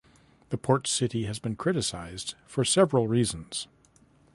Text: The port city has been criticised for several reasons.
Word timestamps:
The 0.49 0.57
port 0.57 0.87
city 0.87 1.25
has 1.25 1.37
been 1.37 1.55
criticised 1.55 2.33
for 2.47 2.65
several 2.65 3.07
reasons. 3.07 3.67